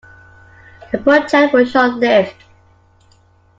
The 0.91 0.97
project 0.97 1.53
was 1.53 1.69
short-lived. 1.69 2.33